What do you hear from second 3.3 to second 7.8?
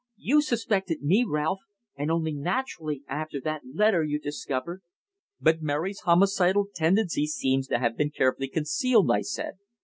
that letter you discovered." "But Mary's homicidal tendency seems to